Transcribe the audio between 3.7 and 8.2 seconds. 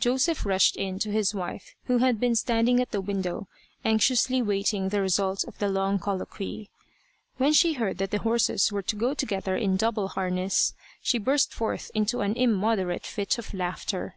anxiously waiting the result of the long colloquy. When she heard that the